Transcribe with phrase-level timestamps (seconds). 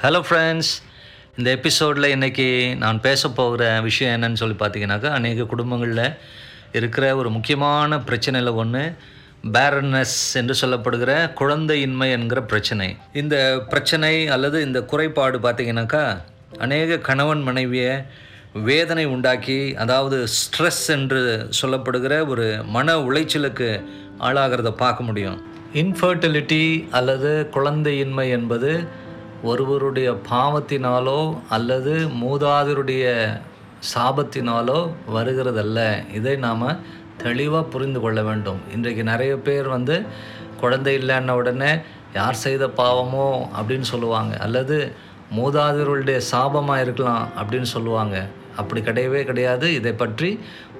[0.00, 0.70] Hello friends
[1.36, 6.02] இந்த எபிசோடில் இன்றைக்கி நான் பேச போகிற விஷயம் என்னன்னு சொல்லி பார்த்தீங்கன்னாக்கா அநேக குடும்பங்களில்
[6.72, 8.82] இருக்கிற ஒரு முக்கியமான பிரச்சனையில் ஒன்று
[9.52, 12.96] பேரனஸ் என்று சொல்லப்படுகிற குழந்தையின்மை என்கிற பிரச்சனை.
[13.12, 16.04] இந்த பிரச்சனை அல்லது இந்த குறைபாடு பார்த்தீங்கன்னாக்கா
[16.58, 18.02] அநேக கணவன் மனைவியை
[18.52, 23.70] வேதனை உண்டாக்கி அதாவது ஸ்ட்ரெஸ் என்று சொல்லப்படுகிற ஒரு மன உளைச்சலுக்கு
[24.18, 25.40] ஆளாகிறத பார்க்க முடியும்.
[25.74, 28.88] இன்ஃபர்டிலிட்டி அல்லது குழந்தையின்மை என்பது
[29.50, 31.20] ஒருவருடைய பாவத்தினாலோ
[31.56, 33.04] அல்லது மூதாதருடைய
[33.92, 34.78] சாபத்தினாலோ
[35.16, 35.80] வருகிறதல்ல.
[36.18, 36.64] இதை நாம்
[37.24, 38.60] தெளிவாக புரிந்து கொள்ள வேண்டும்.
[38.74, 39.96] இன்றைக்கு நிறைய பேர் வந்து
[40.62, 41.70] குழந்தை இல்லைன்ன உடனே
[42.18, 43.26] யார் செய்த பாவமோ
[43.58, 44.32] அப்படின்னு சொல்லுவாங்க.
[44.46, 44.76] அல்லது
[45.38, 48.16] மூதாதையர்களுடைய சாபமாக இருக்கலாம் அப்படின்னு சொல்லுவாங்க.
[48.60, 49.66] அப்படி கிடையவே கிடையாது.
[49.78, 50.30] இதை பற்றி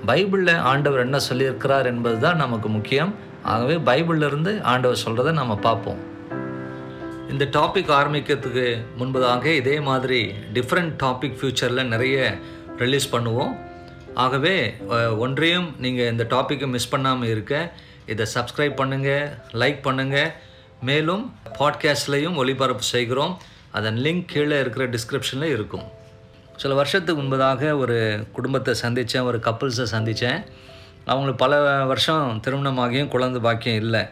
[0.09, 3.13] பைபிளில் ஆண்டவர் என்ன சொல்லியிருக்கிறார் என்பது தான் நமக்கு முக்கியம்.
[3.53, 6.01] ஆகவே பைபிள்ல இருந்து ஆண்டவர் சொல்கிறத நம்ம பார்ப்போம்.
[7.33, 8.67] இந்த டாபிக் ஆரம்பிக்கிறதுக்கு
[8.99, 10.21] முன்பதாக இதே மாதிரி
[10.57, 12.17] டிஃப்ரெண்ட் டாபிக் ஃப்யூச்சரில் நிறைய
[12.83, 13.53] ரிலீஸ் பண்ணுவோம்.
[14.25, 14.55] ஆகவே
[15.25, 17.55] ஒன்றையும் நீங்கள் இந்த டாப்பிக்கை மிஸ் பண்ணாமல் இருக்க
[18.13, 19.25] இதை சப்ஸ்கிரைப் பண்ணுங்கள்
[19.63, 20.31] லைக் பண்ணுங்கள்
[20.89, 21.25] மேலும்
[21.59, 23.35] பாட்காஸ்ட்லேயும் ஒளிபரப்பு செய்கிறோம்.
[23.79, 25.87] அதன் லிங்க் கீழே இருக்கிற டிஸ்கிரிப்ஷனில் இருக்கும்.
[26.63, 27.99] சில வருஷத்துக்கு முன்பதாக ஒரு
[28.33, 30.41] குடும்பத்தை சந்தித்தேன் ஒரு கப்புள்ஸை சந்தித்தேன்
[31.11, 31.59] அவங்களுக்கு பல
[31.91, 34.05] வருஷம் திருமணமாகியும் குழந்தை பாக்கியம் இல்லை.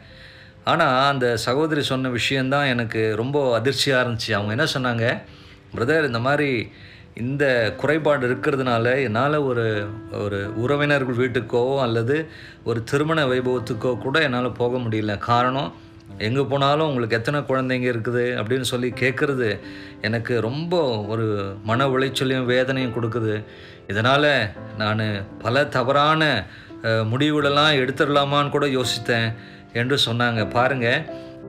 [0.64, 4.30] ஆனால் அந்த சகோதரி சொன்ன விஷயந்தான் எனக்கு ரொம்ப அதிர்ச்சியாக இருந்துச்சு.
[4.32, 5.06] அவங்க என்ன சொன்னாங்க?
[5.74, 6.50] பிரதர் இந்த மாதிரி
[7.22, 7.44] இந்த
[7.76, 9.64] குறைபாடு இருக்கிறதுனால என்னால் ஒரு
[10.12, 12.16] ஒரு உறவினர்கள் வீட்டுக்கோ அல்லது
[12.64, 15.18] ஒரு திருமண வைபவத்துக்கோ கூட என்னால் போக முடியல.
[15.18, 15.70] காரணம்
[16.18, 18.24] எங்கே போனாலும் உங்களுக்கு எத்தனை குழந்தைங்க இருக்குது?
[18.40, 19.48] அப்படின்னு சொல்லி கேட்குறது
[20.00, 20.74] எனக்கு ரொம்ப
[21.12, 21.26] ஒரு
[21.64, 23.34] மன உளைச்சலையும் வேதனையும் கொடுக்குது.
[23.88, 24.30] இதனால்
[24.76, 25.02] நான்
[25.42, 26.22] பல தவறான
[26.84, 29.28] முடிவுகளெல்லாம் எடுத்துடலாமான்னு கூட யோசித்தேன்.
[29.80, 30.42] என்று சொன்னாங்க.
[30.56, 31.05] பாருங்கள்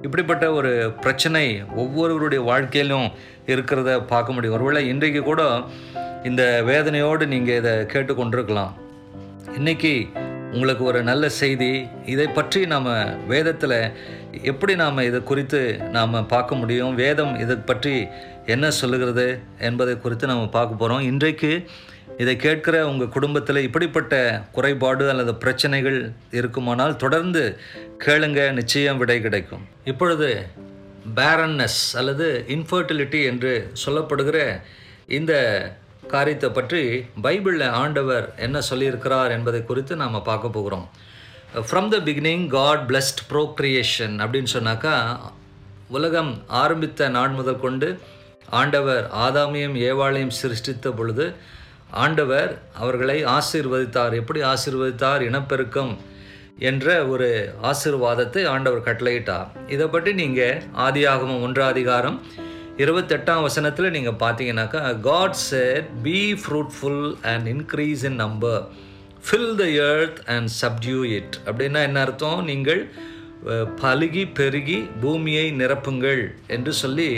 [0.05, 0.71] இப்படிப்பட்ட ஒரு
[1.03, 1.43] பிரச்சனை
[1.81, 3.07] ஒவ்வொருவருடைய வாழ்க்கையிலும்
[3.53, 4.55] இருக்கிறத பார்க்க முடியும்.
[4.57, 5.41] ஒருவேளை இன்றைக்கு கூட
[6.29, 8.73] இந்த வேதனையோடு நீங்கள் இதை கேட்டுக்கொண்டிருக்கலாம்.
[9.59, 9.93] இன்னைக்கு
[10.53, 11.71] உங்களுக்கு ஒரு நல்ல செய்தி.
[12.13, 12.89] இதை பற்றி நாம்
[13.27, 13.77] வேதத்தில்
[14.51, 15.59] எப்படி நாம் இதை குறித்து
[15.97, 16.93] நாம் பார்க்க முடியும்?
[17.03, 17.95] வேதம் இதை பற்றி
[18.53, 19.27] என்ன சொல்லுகிறது
[19.69, 21.51] என்பதை குறித்து நாம் பார்க்க போகிறோம் இன்றைக்கு
[22.21, 24.13] இதை கேட்கிற உங்கள் குடும்பத்தில் இப்படிப்பட்ட
[24.51, 25.97] குறைபாடு அல்லது பிரச்சனைகள்
[26.37, 27.41] இருக்குமானால் தொடர்ந்து
[28.05, 29.63] கேளுங்க நிச்சயம் விடை கிடைக்கும்.
[29.91, 30.29] இப்பொழுது
[31.17, 33.53] பேரன்னஸ் அல்லது இன்ஃபர்டிலிட்டி என்று
[33.85, 34.37] சொல்லப்படுகிற
[35.17, 35.33] இந்த
[36.13, 36.81] காரியத்தை பற்றி
[37.25, 40.87] பைபிளில் ஆண்டவர் என்ன சொல்லியிருக்கிறார் என்பதை குறித்து நாம் பார்க்க போகிறோம்.
[41.67, 44.95] From the beginning God blessed procreation அப்படின்னு சொன்னாக்கா
[45.97, 46.31] உலகம்
[46.61, 47.89] ஆரம்பித்த நாள் முதல் கொண்டு
[48.61, 51.25] ஆண்டவர் ஆதாமியும் ஏவாளையும் சிருஷ்டித்த பொழுது
[52.03, 52.51] ஆண்டவர்
[52.81, 54.13] அவர்களை ஆசீர்வதித்தார்.
[54.21, 55.21] எப்படி ஆசீர்வதித்தார்?
[55.29, 55.93] இனப்பெருக்கம்
[56.69, 57.29] என்ற ஒரு
[57.69, 59.47] ஆசீர்வாதத்தை ஆண்டவர் கட்டளையிட்டார்.
[59.75, 62.17] இதை பற்றி நீங்கள் ஆதியாகமம் ஒன்றாம் அதிகாரம்
[62.83, 68.61] இருபத்தெட்டாம் வசனத்தில் நீங்கள் பார்த்தீங்கன்னாக்கா God said be fruitful and increase in number
[69.27, 72.41] fill the earth and subdue it அப்படின்னா என்ன அர்த்தம்?
[72.51, 72.81] நீங்கள்
[73.83, 76.23] பழுகி பெருகி பூமியை நிரப்புங்கள்
[76.55, 77.09] என்று சொல்லி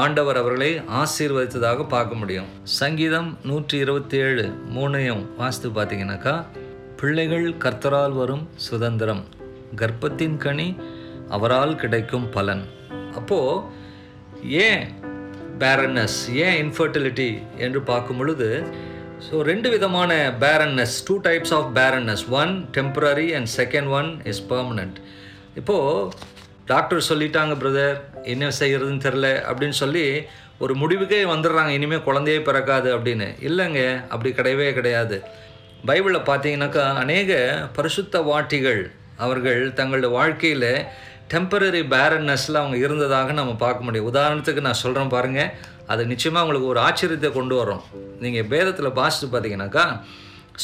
[0.00, 0.68] ஆண்டவர் அவர்களை
[1.00, 2.48] ஆசீர்வதித்ததாக பார்க்க முடியும்.
[2.78, 4.44] சங்கீதம் நூற்றி இருபத்தி ஏழு
[4.76, 6.34] மூணையும் வாசித்து பார்த்தீங்கன்னாக்கா
[7.00, 9.22] பிள்ளைகள் கர்த்தரால் வரும் சுதந்திரம்
[9.80, 10.68] கர்ப்பத்தின் கனி
[11.36, 12.64] அவரால் கிடைக்கும் பலன்.
[13.18, 13.62] அப்போது
[14.66, 14.84] ஏன்
[15.62, 17.30] பேரன்னஸ் ஏன் இன்ஃபர்டிலிட்டி
[17.66, 18.50] என்று பார்க்கும் பொழுது
[19.26, 20.12] ஸோ ரெண்டு விதமான
[20.44, 24.98] barrenness two types of barrenness one temporary and second one is permanent
[25.60, 26.10] இப்போது
[26.66, 27.96] டாக்டர் சொல்லிட்டாங்க பிரதர்
[28.32, 30.04] என்ன செய்கிறதுன்னு தெரில அப்படின்னு சொல்லி
[30.58, 31.68] ஒரு முடிவுக்கே வந்துடுறாங்க.
[31.68, 33.28] இனிமேல் குழந்தையே பிறக்காது அப்படின்னு.
[33.48, 35.16] இல்லைங்க அப்படி கிடையவே கிடையாது.
[35.88, 37.32] பைபிளில் பார்த்தீங்கன்னாக்கா அநேக
[37.76, 38.82] பரிசுத்த வாட்டிகள்
[39.16, 40.70] அவர்கள் தங்களுடைய வாழ்க்கையில்
[41.32, 44.08] டெம்பரரி பேரன்னஸில் அவங்க இருந்ததாக நம்ம பார்க்க முடியும்.
[44.14, 45.50] உதாரணத்துக்கு நான் சொல்கிறேன் பாருங்கள்
[45.86, 47.82] அது நிச்சயமாக உங்களுக்கு ஒரு ஆச்சரியத்தை கொண்டு வரும்.
[48.20, 49.86] நீங்கள் பேதத்தில் பாசிட்டு பார்த்தீங்கன்னாக்கா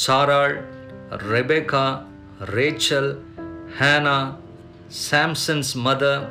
[0.06, 0.54] சாராள்
[1.32, 1.84] Rebecca
[2.56, 3.10] Rachel
[3.80, 4.16] Hannah
[4.98, 6.22] Samson's mother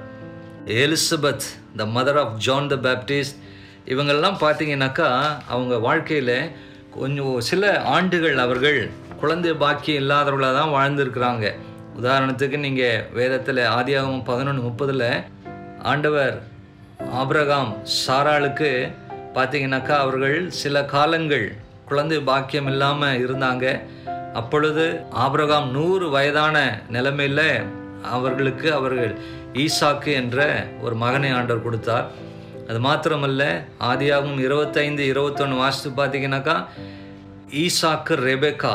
[0.66, 1.46] Elizabeth
[1.78, 3.38] the mother of John the Baptist
[3.86, 5.08] இவங்கெல்லாம் பார்த்தீங்கன்னாக்கா
[5.48, 6.52] அவங்க வாழ்க்கையில்
[6.92, 8.80] கொஞ்சம் சில ஆண்டுகள் அவர்கள்
[9.22, 11.46] குழந்தை பாக்கியம் இல்லாதவர்களாக தான் வாழ்ந்திருக்கிறாங்க.
[12.00, 15.08] உதாரணத்துக்கு நீங்கள் வேதத்தில் ஆதியாகவும் பதினொன்று முப்பதில்
[15.92, 16.36] ஆண்டவர்
[17.22, 17.74] ஆபிரகாம்
[18.06, 18.72] சாராளுக்கு
[19.36, 21.48] பார்த்தீங்கன்னாக்கா அவர்கள் சில காலங்கள்
[21.86, 23.66] குழந்தை பாக்கியம் இல்லாமல் இருந்தாங்க.
[24.34, 26.58] அப்பொழுது ஆபிரகாம் நூறு வயதான
[26.90, 27.48] நிலைமையில்
[28.16, 29.14] அவர்களுக்கு அவர்கள்
[29.64, 30.40] ஈசாக்கு என்ற
[30.86, 32.08] ஒரு மகனை ஆண்டவர் கொடுத்தார்.
[32.70, 33.44] அது மாத்திரமல்ல
[33.92, 36.58] ஆதியாகவும் இருபத்தைந்து இருபத்தொன்று வாசித்து பார்த்தீங்கன்னாக்கா
[37.64, 38.74] ஈசாக்கு ரெபேக்கா.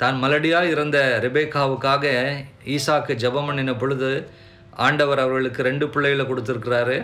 [0.00, 2.06] தான் மலடியாக இருந்த ரெபேக்காவுக்காக
[2.76, 4.10] ஈசாக்கு ஜெபம் பண்ணின பொழுது
[4.86, 6.96] ஆண்டவர் அவர்களுக்கு ரெண்டு பிள்ளைகளை கொடுத்துருக்கிறாரு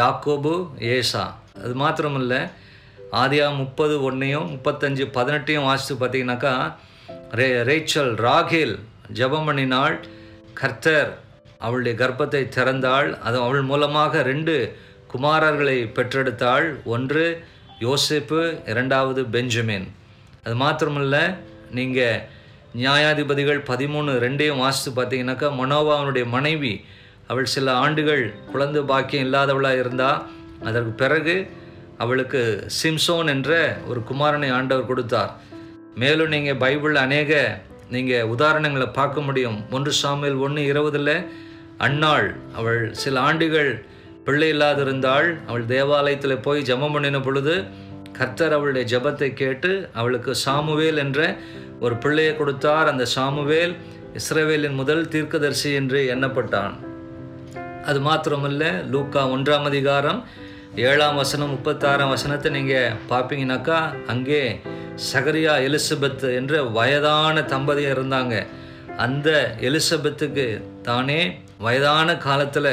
[0.00, 0.52] யாக்கோபு
[0.96, 1.24] ஏசா.
[1.62, 2.34] அது மாத்திரமல்ல
[3.22, 6.54] ஆதியா முப்பது ஒன்றையும் முப்பத்தஞ்சு பதினெட்டையும் வாசித்து பார்த்தீங்கன்னாக்கா
[7.38, 8.74] ரே ரேச்சல் ராகேல்
[9.18, 9.96] ஜெபம் பண்ணினாள்.
[10.60, 11.10] கர்த்தர்
[11.66, 13.08] அவளுடைய கர்ப்பத்தை திறந்தாள்.
[13.26, 14.54] அது அவள் மூலமாக ரெண்டு
[15.12, 16.66] குமாரர்களை பெற்றெடுத்தாள்.
[16.94, 17.26] ஒன்று
[17.86, 18.40] யோசிப்பு
[18.72, 19.86] இரண்டாவது பெஞ்சமின்.
[20.44, 21.16] அது மாத்திரமல்ல
[21.78, 22.22] நீங்கள்
[22.82, 26.74] நியாயாதிபதிகள் பதிமூணு ரெண்டையும் வாசித்து பார்த்தீங்கன்னாக்கா மனோவா அவனுடைய மனைவி
[27.30, 30.20] அவள் சில ஆண்டுகள் குழந்தை பாக்கியம் இல்லாதவளாக இருந்தால்
[30.68, 31.36] அதற்கு பிறகு
[32.02, 32.42] அவளுக்கு
[32.80, 33.50] சிம்சோன் என்ற
[33.90, 35.32] ஒரு குமாரனை ஆண்டவர் கொடுத்தார்.
[36.02, 37.32] மேலும் நீங்கள் பைபிள் அநேக
[37.94, 39.58] நீங்கள் உதாரணங்களை பார்க்க முடியும்.
[39.76, 41.16] ஒன்று சாமியில் ஒன்று இருபதில்
[41.86, 42.28] அன்னாள்
[42.58, 43.70] அவள் சில ஆண்டுகள்
[44.26, 45.28] பிள்ளை இல்லாதிருந்தாள்.
[45.48, 47.54] அவள் தேவாலயத்தில் போய் ஜெபம் பண்ணின பொழுது
[48.18, 51.20] கர்த்தர் அவளுடைய ஜபத்தை கேட்டு அவளுக்கு சாமுவேல் என்ற
[51.84, 52.90] ஒரு பிள்ளையை கொடுத்தார்.
[52.92, 53.74] அந்த சாமுவேல்
[54.20, 56.74] இஸ்ரேவேலின் முதல் தீர்க்கதரிசி என்று எண்ணப்பட்டான்.
[57.90, 60.20] அது மாத்திரமல்ல லூக்கா ஒன்றாம் அதிகாரம்
[60.86, 63.78] ஏழாம் வசனம் முப்பத்தாறாம் வசனத்தை நீங்கள் பார்ப்பீங்கனாக்கா
[64.12, 64.40] அங்கே
[65.04, 68.34] சகரியா எலிசபெத் என்ற வயதான தம்பதியாக இருந்தாங்க.
[69.04, 69.30] அந்த
[69.68, 70.46] எலிசபெத்துக்கு
[70.88, 71.20] தானே
[71.66, 72.70] வயதான காலத்தில்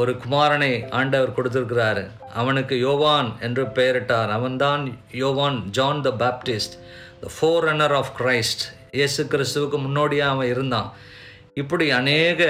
[0.00, 2.02] ஒரு குமாரனை ஆண்டவர் கொடுத்திருக்கிறாரு.
[2.40, 4.30] அவனுக்கு யோவான் என்று பெயரிட்டார்.
[4.38, 4.82] அவன்தான்
[5.22, 6.76] யோவான் John the Baptist
[7.22, 7.30] the
[7.68, 8.64] forerunner of Christ.
[8.98, 10.88] இயேசு கிறிஸ்துவுக்கு முன்னோடியாக அவன் இருந்தான்.
[11.62, 12.42] இப்படி அநேக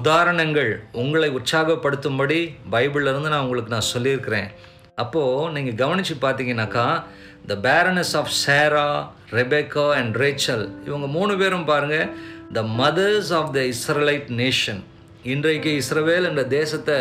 [0.00, 0.72] உதாரணங்கள்
[1.02, 2.40] உங்களை உற்சாகப்படுத்தும்படி
[2.74, 4.50] பைபிள்ல இருந்து நான் உங்களுக்கு நான் சொல்லியிருக்கிறேன்.
[5.02, 6.86] அப்போது நீங்கள் கவனித்து பார்த்தீங்கன்னாக்கா
[7.44, 8.86] the barrenness of Sarah
[9.32, 12.06] Rebecca and Rachel இவங்க மூணு பேரும் பாருங்கள்
[12.52, 14.80] the mothers of the Israelite nation
[15.24, 16.96] இன்றைக்கு இஸ்ரவேல் என்ற தேசத்தை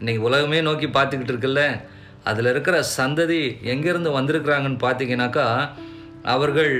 [0.00, 1.62] இன்றைக்கி உலகமே நோக்கி பார்த்துக்கிட்டு இருக்குல்ல?
[2.24, 5.46] அதில் இருக்கிற சந்ததி எங்கேருந்து வந்திருக்கிறாங்கன்னு பார்த்தீங்கன்னாக்கா
[6.24, 6.72] அவர்கள்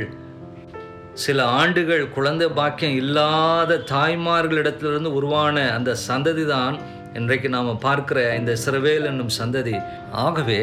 [1.14, 6.76] சில ஆண்டுகள் குழந்தை பாக்கியம் இல்லாத தாய்மார்களிடத்திலிருந்து உருவான அந்த சந்ததி தான்
[7.14, 9.76] இன்றைக்கு நாம் பார்க்குற இந்த சிறவேல் என்னும் சந்ததி.
[10.18, 10.60] ஆகவே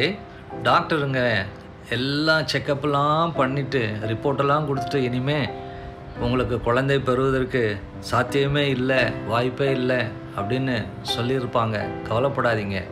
[0.62, 1.20] டாக்டருங்க
[1.90, 5.48] எல்லாம் செக்கப்லாம் பண்ணிவிட்டு ரிப்போர்ட்டெல்லாம் கொடுத்துட்டு இனிமே
[6.20, 9.96] உங்களுக்கு குழந்தை பெறுவதற்கு சாத்தியமே இல்லை வாய்ப்பே இல்லை
[10.36, 10.84] அப்படின்னு
[11.16, 11.88] சொல்லியிருப்பாங்க.
[12.08, 12.82] கவலைப்படாதீங்க.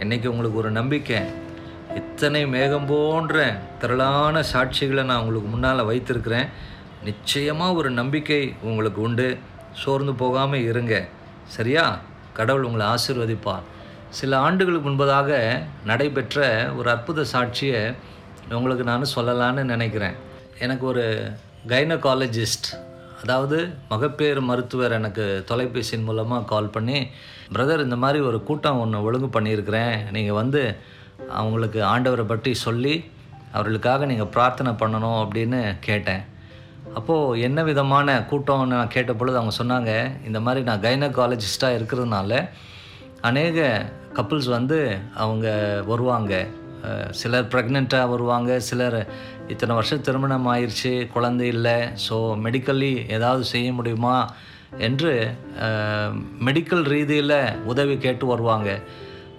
[0.00, 1.20] இன்றைக்கி உங்களுக்கு ஒரு நம்பிக்கை
[1.94, 6.46] இத்தனை மேகம் போன்ற திரளான சாட்சிகளை நான் உங்களுக்கு முன்னால் வைத்திருக்கிறேன்.
[7.04, 9.38] நிச்சயமாக ஒரு நம்பிக்கை உங்களுக்கு உண்டு.
[9.72, 11.06] சோர்ந்து போகாமல் இருங்க.
[11.44, 11.98] சரியா?
[12.32, 13.62] கடவுள் உங்களை ஆசிர்வதிப்பார்.
[14.08, 17.94] சில ஆண்டுகளுக்கு முன்பதாக நடைபெற்ற ஒரு அற்புத சாட்சியை
[18.58, 20.16] உங்களுக்கு நான் சொல்லலான்னு நினைக்கிறேன்.
[20.64, 21.04] எனக்கு ஒரு
[21.72, 22.68] கைனகாலஜிஸ்ட்
[23.22, 23.58] அதாவது
[23.90, 26.98] மகப்பேறு மருத்துவர் எனக்கு தொலைபேசியின் மூலமாக கால் பண்ணி
[27.54, 29.94] பிரதர் இந்த மாதிரி ஒரு கூட்டம் ஒன்று ஒழுங்கு பண்ணியிருக்கிறேன்.
[30.16, 30.62] நீங்கள் வந்து
[31.40, 32.94] அவங்களுக்கு ஆண்டவரை பற்றி சொல்லி
[33.56, 36.22] அவர்களுக்காக நீங்கள் பிரார்த்தனை பண்ணணும் அப்படின்னு கேட்டேன்.
[36.98, 39.92] அப்போது என்ன விதமான கூட்டம்னு நான் கேட்ட பொழுது அவங்க சொன்னாங்க
[40.28, 42.40] இந்த மாதிரி நான் கைனகாலஜிஸ்ட்டாக இருக்கிறதுனால
[43.28, 43.66] அநேக
[44.16, 44.78] கப்புள்ஸ் வந்து
[45.24, 45.46] அவங்க
[45.90, 46.32] வருவாங்க.
[47.10, 49.06] சிலர் ப்ரெக்னெண்ட்டாக வருவாங்க சிலர்
[49.48, 52.12] இத்தனை வருஷம் திருமணம் ஆயிடுச்சு குழந்தை இல்லை ஸோ
[52.44, 54.30] மெடிக்கலி ஏதாவது செய்ய முடியுமா
[54.78, 55.34] என்று
[56.44, 57.34] மெடிக்கல் ரீதியில்
[57.64, 58.80] உதவி கேட்டு வருவாங்க.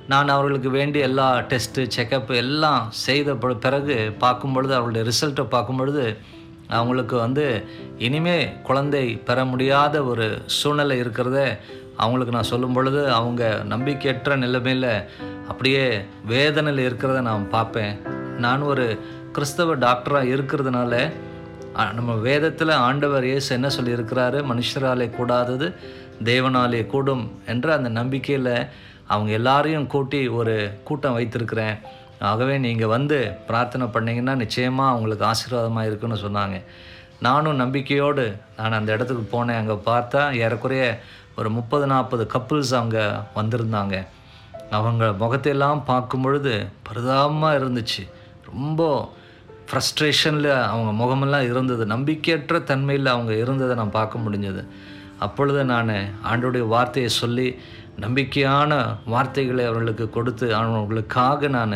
[0.07, 5.77] நான் அவர்களுக்கு வேண்டிய எல்லா டெஸ்ட்டு செக்கப் எல்லாம் செய்த பிற- பிறகு பார்க்கும் பொழுது அவருடைய ரிசல்ட்டை பார்க்கும்
[5.77, 6.17] பொழுது
[6.67, 7.65] அவங்களுக்கு வந்து
[7.97, 11.39] இனிமே குழந்தை பெற முடியாத ஒரு சூழ்நிலை இருக்கிறத
[12.01, 13.43] அவங்களுக்கு நான் சொல்லும் பொழுது அவங்க
[13.73, 14.91] நம்பிக்கையற்ற நிலைமையில்
[15.51, 15.83] அப்படியே
[16.33, 17.93] வேதனையில் இருக்கிறத நான் பார்ப்பேன்.
[18.45, 18.85] நான் ஒரு
[19.35, 20.93] கிறிஸ்தவ டாக்டராக இருக்கிறதுனால
[21.97, 24.39] நம்ம வேதத்தில் ஆண்டவர் இயேசு என்ன சொல்லியிருக்கிறாரு?
[24.51, 25.67] மனுஷராலே கூடாதது
[26.29, 28.55] தேவனாலே கூடும் என்ற அந்த நம்பிக்கையில்
[29.13, 30.55] அவங்க எல்லாரையும் கூட்டி ஒரு
[30.88, 31.77] கூட்டம் வைத்திருக்கிறேன்.
[32.29, 36.57] ஆகவே நீங்கள் வந்து பிரார்த்தனை பண்ணிங்கன்னா நிச்சயமாக அவங்களுக்கு ஆசீர்வாதமாக இருக்குன்னு சொன்னாங்க.
[37.27, 38.23] நானும் நம்பிக்கையோடு
[38.59, 39.59] நான் அந்த இடத்துக்கு போனேன்.
[39.62, 40.85] அங்கே பார்த்தா ஏறக்குறைய
[41.35, 43.03] ஒரு முப்பது நாற்பது கப்புள்ஸ் அங்கே
[43.35, 43.95] வந்திருந்தாங்க.
[44.69, 48.03] அவங்க முகத்தையெல்லாம் பார்க்கும் பொழுது பரிதாபமாக இருந்துச்சு.
[48.51, 49.11] ரொம்ப
[49.67, 51.83] ஃப்ரஸ்ட்ரேஷனில் அவங்க முகமெல்லாம் இருந்தது.
[51.85, 54.63] நம்பிக்கையற்ற தன்மையில் அவங்க இருந்ததை நான் பார்க்க முடிஞ்சது.
[55.19, 55.91] அப்பொழுது நான்
[56.31, 57.47] ஆண்டோடைய வார்த்தையை சொல்லி
[57.99, 58.71] நம்பிக்கையான
[59.05, 61.75] வார்த்தைகளை அவர்களுக்கு கொடுத்து அவர்களுக்காக நான்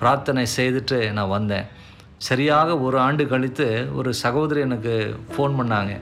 [0.00, 1.66] பிரார்த்தனை செய்துட்டு நான் வந்தேன்.
[2.16, 4.94] சரியாக ஒரு ஆண்டு கழித்து ஒரு சகோதரி எனக்கு
[5.32, 5.92] ஃபோன் பண்ணாங்க.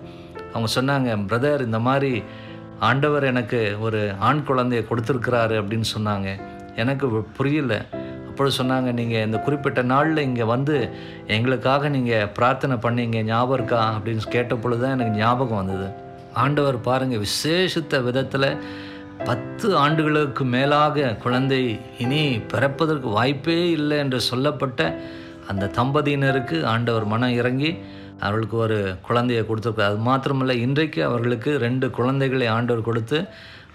[0.52, 2.12] அவங்க சொன்னாங்க பிரதர் இந்த மாதிரி
[2.88, 6.28] ஆண்டவர் எனக்கு ஒரு ஆண் குழந்தையை கொடுத்துருக்கிறாரு அப்படின்னு சொன்னாங்க.
[6.76, 7.74] எனக்கு புரியல.
[8.28, 10.76] அப்பொழுது சொன்னாங்க நீங்கள் இந்த குறிப்பிட்ட நாளில் இங்கே வந்து
[11.26, 13.82] எங்களுக்காக நீங்கள் பிரார்த்தனை பண்ணீங்க ஞாபகம் இருக்கா?
[13.96, 15.88] அப்படின்னு கேட்ட பொழுது தான் எனக்கு ஞாபகம் வந்தது.
[16.34, 18.48] ஆண்டவர் பாருங்கள் விசேஷித்த விதத்தில்
[19.24, 21.62] பத்து ஆண்டுகளுக்கு மேலாக குழந்தை
[21.98, 22.22] இனி
[22.52, 24.80] பிறப்பதற்கு வாய்ப்பே இல்லை என்று சொல்லப்பட்ட
[25.48, 27.70] அந்த தம்பதியினருக்கு ஆண்டவர் மனம் இறங்கி
[28.24, 33.18] அவர்களுக்கு ஒரு குழந்தையை கொடுத்துருக்கார் அது மாத்திரமல்ல இன்றைக்கு அவர்களுக்கு ரெண்டு குழந்தைகளை ஆண்டவர் கொடுத்து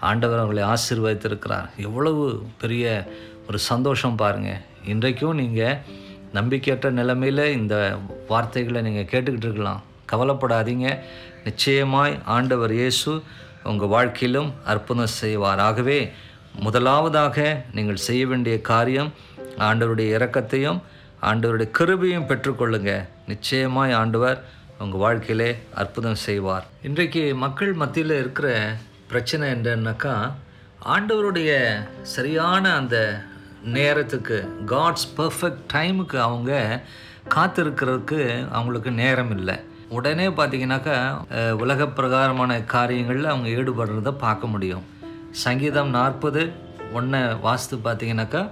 [0.08, 1.68] ஆண்டவர் அவர்களை ஆசீர்வதித்திருக்கிறார்.
[1.86, 2.24] எவ்வளவு
[2.62, 2.84] பெரிய
[3.48, 4.62] ஒரு சந்தோஷம் பாருங்கள்
[4.92, 5.80] இன்றைக்கும் நீங்கள்
[6.38, 7.74] நம்பிக்கையற்ற நிலைமையில் இந்த
[8.28, 9.82] வார்த்தைகளை நீங்கள் கேட்டுக்கிட்டு இருக்கலாம்.
[10.12, 10.88] கவலைப்படாதீங்க.
[11.46, 13.12] நிச்சயமாய் ஆண்டவர் இயேசு
[13.70, 15.98] உங்கள் வாழ்க்கையிலும் அற்புதம் செய்வார் ஆகவே
[16.66, 17.38] முதலாவதாக
[17.76, 19.10] நீங்கள் செய்ய வேண்டிய காரியம்
[19.66, 20.78] ஆண்டவருடைய இறக்கத்தையும்
[21.26, 22.92] ஆண்டவருடைய கிருபையும் பெற்றுக்கொள்ளுங்க.
[23.26, 24.38] நிச்சயமாய் ஆண்டவர்
[24.82, 26.66] உங்கள் வாழ்க்கையிலே அற்புதம் செய்வார்.
[26.82, 28.48] இன்றைக்கு மக்கள் மத்தியில் இருக்கிற
[29.10, 30.14] பிரச்சனை என்னன்னாக்கா
[30.94, 31.50] ஆண்டவருடைய
[32.02, 32.96] சரியான அந்த
[33.76, 34.36] நேரத்துக்கு
[34.72, 36.52] காட்ஸ் பர்ஃபெக்ட் டைமுக்கு அவங்க
[37.34, 38.20] காத்திருக்கிறதுக்கு
[38.56, 39.56] அவங்களுக்கு நேரம் இல்லை.
[39.96, 40.96] உடனே பார்த்தீங்கன்னாக்கா
[41.64, 44.86] உலக பிரகாரமான காரியங்களில் அவங்க ஈடுபடுறத பார்க்க முடியும்.
[45.44, 46.42] சங்கீதம் நாற்பது
[46.98, 48.42] ஒன்றை வாஸ்து பார்த்தீங்கன்னாக்கா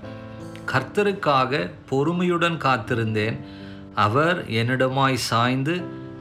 [0.73, 3.37] கர்த்தருக்காக பொறுமையுடன் காத்திருந்தேன்.
[4.07, 5.75] அவர் என்னிடமாய் சாய்ந்து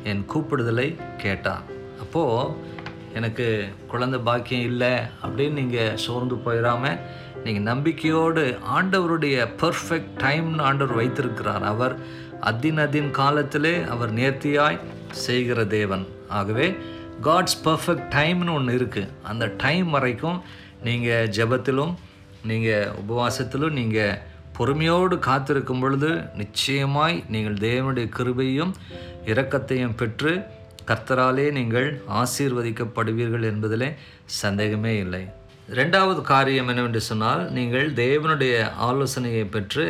[0.10, 0.88] என் கூப்பிடுதலை
[1.24, 1.64] கேட்டார்.
[2.04, 2.74] அப்போது
[3.20, 3.48] எனக்கு
[3.92, 6.84] குழந்தை பாக்கியம் இல்லை அப்படின்னு நீங்கள் சோர்ந்து போயிடாம
[7.46, 8.44] நீங்கள் நம்பிக்கையோடு
[8.76, 11.64] ஆண்டவருடைய பர்ஃபெக்ட் டைம்னு ஆண்டவர் வைத்திருக்கிறார்.
[11.72, 11.96] அவர்
[12.52, 14.80] அதின் அதின் காலத்திலே அவர் நேர்த்தியாய்
[15.26, 16.06] செய்கிற தேவன்.
[16.40, 16.68] ஆகவே
[17.28, 20.40] காட்ஸ் பர்ஃபெக்ட் டைம்னு ஒன்று இருக்குது அந்த டைம் வரைக்கும்
[20.88, 21.94] நீங்கள் ஜெபத்திலும்
[22.50, 24.18] நீங்கள் உபவாசத்திலும் நீங்கள்
[24.58, 26.10] பொறுமையோடு காத்திருக்கும் பொழுது
[26.42, 28.72] நிச்சயமாய் நீங்கள் தேவனுடைய கிருபையும்
[29.32, 30.32] இரக்கத்தையும் பெற்று
[30.90, 31.88] கர்த்தராலே நீங்கள்
[32.22, 33.90] ஆசீர்வதிக்கப்படுவீர்கள் என்பதிலே
[34.42, 35.22] சந்தேகமே இல்லை.
[35.80, 38.56] ரெண்டாவது காரியம் என்னவென்று சொன்னால் நீங்கள் தேவனுடைய
[38.88, 39.86] ஆலோசனையை பெற்று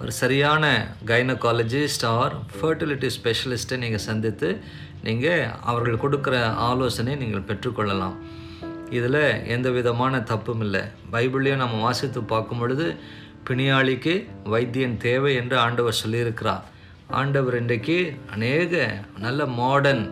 [0.00, 0.64] ஒரு சரியான
[1.06, 4.50] கைனகாலஜிஸ்ட் ஆர் ஃபர்டிலிட்டி ஸ்பெஷலிஸ்ட்டை நீங்கள் சந்தித்து
[5.08, 6.36] நீங்கள் அவர்கள் கொடுக்குற
[6.68, 8.16] ஆலோசனை நீங்கள் பெற்றுக்கொள்ளலாம்.
[8.98, 9.22] இதில்
[9.54, 10.84] எந்த விதமான தப்பும் இல்லை.
[11.12, 12.86] பைபிளையும் நம்ம வாசித்து பார்க்கும் பொழுது
[13.46, 14.14] பிணியாளிக்கு
[14.52, 16.64] வைத்தியன் தேவை என்று ஆண்டவர் சொல்லியிருக்கிறார்.
[17.20, 17.96] ஆண்டவர் இன்றைக்கு
[18.34, 20.04] அநேக நல்ல மாடர்ன்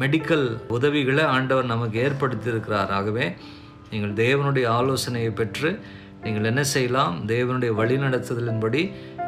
[0.00, 2.90] மெடிக்கல் உதவிகளை ஆண்டவர் நமக்கு ஏற்படுத்தியிருக்கிறார்.
[2.98, 3.26] ஆகவே
[3.90, 5.70] நீங்கள் தேவனுடைய ஆலோசனையை பெற்று
[6.22, 7.28] நீங்கள் என்ன செய்யலாம்?
[7.28, 8.82] தேவனுடைய வழிநடத்துதலின்படி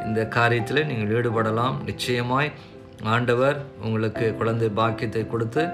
[0.07, 1.77] இந்த காரியத்தில் நீங்கள் ஈடுபடலாம்.
[1.85, 2.53] நிச்சயமாய்
[3.03, 5.65] ஆண்டவர் உங்களுக்கு குழந்தை பாக்கியத்தை கொடுத்து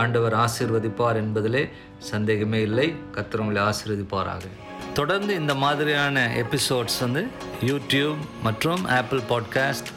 [0.00, 1.62] ஆண்டவர் ஆசீர்வதிப்பார் என்பதிலே
[1.98, 2.88] சந்தேகமே இல்லை.
[3.16, 4.44] கத்திரவங்களை ஆசீர்வதிப்பாராக.
[4.94, 7.28] தொடர்ந்து இந்த மாதிரியான எபிசோட்ஸ் வந்து
[7.60, 9.90] யூடியூப் மற்றும் ஆப்பிள் பாட்காஸ்ட்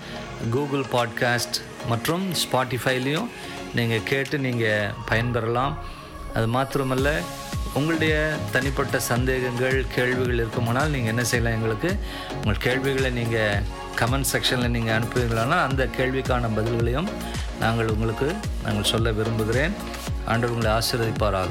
[0.52, 1.58] கூகுள் பாட்காஸ்ட்
[1.88, 3.30] மற்றும் ஸ்பாட்டிஃபைலையும்
[3.76, 5.74] நீங்கள் கேட்டு நீங்கள் பயன்பெறலாம்.
[6.34, 7.10] அது மாத்திரமல்ல
[7.74, 11.96] உங்களுடைய தனிப்பட்ட சந்தேகங்கள் கேள்விகள் இருக்குமானால் நீங்கள் என்ன செய்யலாம் எங்களுக்கு?
[12.36, 13.62] உங்கள் கேள்விகளை நீங்கள்
[13.96, 17.10] கமெண்ட் செக்ஷனில் நீங்கள் அனுப்புவீங்களானா அந்த கேள்விக்கான பதில்களையும்
[17.60, 19.74] நாங்கள் உங்களுக்கு நாங்கள் சொல்ல விரும்புகிறேன்.
[20.26, 21.50] ஆண்டவர் உங்களை ஆசீர்வதிப்பாராக.